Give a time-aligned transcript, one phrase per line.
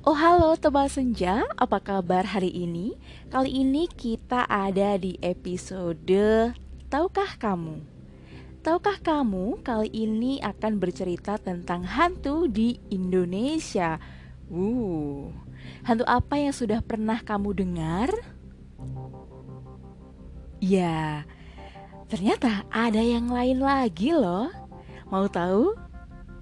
[0.00, 2.96] Oh halo Tebal Senja, apa kabar hari ini?
[3.28, 6.56] Kali ini kita ada di episode
[6.88, 7.84] Tahukah Kamu?
[8.64, 14.00] Tahukah kamu kali ini akan bercerita tentang hantu di Indonesia
[14.48, 15.28] Uh,
[15.84, 18.08] hantu apa yang sudah pernah kamu dengar?
[20.64, 21.28] Ya,
[22.08, 24.48] ternyata ada yang lain lagi loh
[25.12, 25.76] Mau tahu?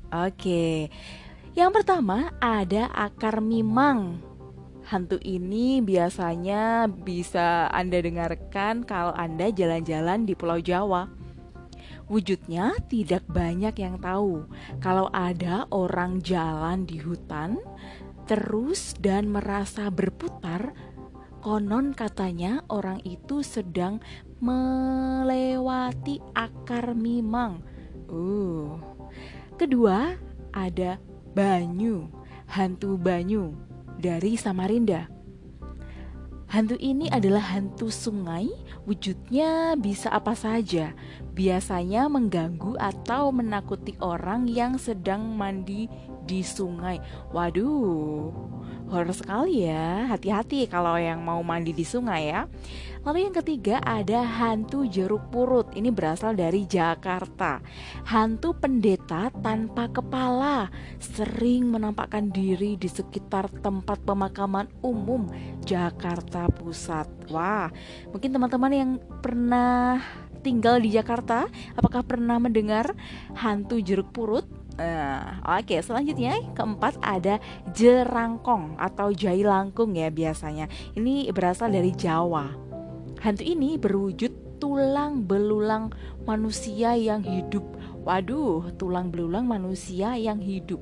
[0.09, 0.89] Oke,
[1.59, 4.23] yang pertama ada akar mimang.
[4.87, 11.11] Hantu ini biasanya bisa Anda dengarkan kalau Anda jalan-jalan di Pulau Jawa.
[12.07, 14.47] Wujudnya tidak banyak yang tahu
[14.79, 17.59] kalau ada orang jalan di hutan
[18.31, 20.71] terus dan merasa berputar.
[21.43, 23.99] Konon katanya orang itu sedang
[24.39, 27.67] melewati akar mimang.
[28.07, 28.79] Uh.
[29.59, 30.15] Kedua,
[30.55, 31.03] ada
[31.39, 32.11] Banyu,
[32.51, 33.55] hantu Banyu
[33.95, 35.07] dari Samarinda.
[36.51, 38.51] Hantu ini adalah hantu sungai,
[38.91, 40.99] wujudnya bisa apa saja.
[41.39, 45.87] Biasanya mengganggu atau menakuti orang yang sedang mandi
[46.27, 46.99] di sungai.
[47.31, 48.35] Waduh,
[48.89, 50.09] horor sekali ya.
[50.09, 52.49] Hati-hati kalau yang mau mandi di sungai ya.
[53.07, 55.71] Lalu yang ketiga ada hantu jeruk purut.
[55.73, 57.63] Ini berasal dari Jakarta.
[58.09, 65.31] Hantu pendeta tanpa kepala sering menampakkan diri di sekitar tempat pemakaman umum
[65.63, 67.33] Jakarta Pusat.
[67.33, 67.71] Wah,
[68.13, 68.91] mungkin teman-teman yang
[69.23, 70.03] pernah
[70.41, 72.95] tinggal di Jakarta, apakah pernah mendengar
[73.37, 74.47] hantu jeruk purut?
[74.79, 75.83] Nah, oke, okay.
[75.83, 77.43] selanjutnya keempat ada
[77.75, 80.71] jerangkong atau jai langkung ya biasanya.
[80.95, 82.55] Ini berasal dari Jawa.
[83.19, 85.91] Hantu ini berwujud tulang belulang
[86.23, 87.67] manusia yang hidup.
[88.07, 90.79] Waduh, tulang belulang manusia yang hidup.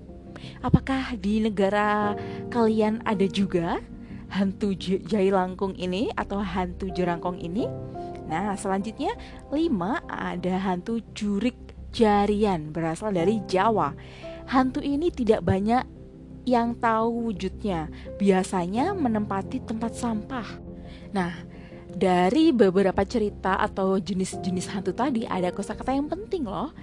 [0.60, 2.12] Apakah di negara
[2.52, 3.80] kalian ada juga
[4.28, 7.64] hantu jai langkung ini atau hantu jerangkong ini?
[8.28, 9.16] Nah, selanjutnya
[9.48, 11.65] lima ada hantu jurik
[11.96, 13.96] jarian berasal dari Jawa.
[14.52, 15.82] Hantu ini tidak banyak
[16.44, 17.88] yang tahu wujudnya.
[18.20, 20.46] Biasanya menempati tempat sampah.
[21.16, 21.32] Nah,
[21.88, 26.76] dari beberapa cerita atau jenis-jenis hantu tadi ada kosakata yang penting loh.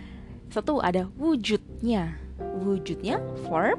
[0.49, 2.17] Satu ada wujudnya.
[2.65, 3.77] Wujudnya form.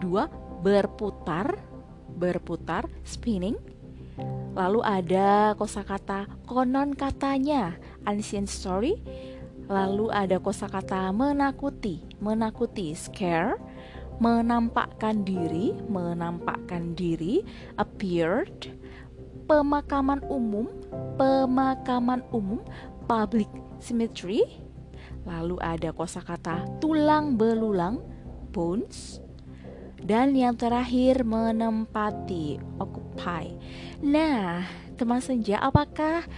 [0.00, 0.26] Dua
[0.64, 1.60] berputar,
[2.16, 3.60] berputar spinning.
[4.54, 7.74] Lalu ada kosakata konon katanya,
[8.06, 8.94] ancient story
[9.64, 13.56] Lalu ada kosakata menakuti, menakuti, scare,
[14.20, 17.40] menampakkan diri, menampakkan diri,
[17.80, 18.70] appeared,
[19.48, 20.68] pemakaman umum,
[21.16, 22.60] pemakaman umum,
[23.08, 23.48] public
[23.80, 24.44] cemetery.
[25.24, 28.04] Lalu ada kosakata tulang belulang,
[28.52, 29.24] bones,
[30.04, 33.48] dan yang terakhir menempati, occupy.
[34.04, 34.68] Nah,
[35.00, 36.28] teman senja, apakah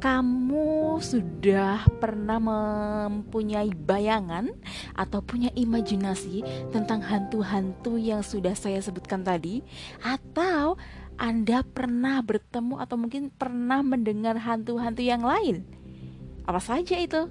[0.00, 4.48] kamu sudah pernah mempunyai bayangan
[4.96, 6.40] atau punya imajinasi
[6.72, 9.60] tentang hantu-hantu yang sudah saya sebutkan tadi?
[10.00, 10.80] Atau
[11.20, 15.68] Anda pernah bertemu atau mungkin pernah mendengar hantu-hantu yang lain?
[16.48, 17.28] Apa saja itu?